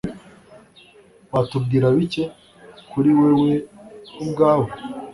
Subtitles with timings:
[1.33, 2.23] Watubwira bike
[2.91, 3.51] kuri wewe
[4.23, 4.69] ubwawe?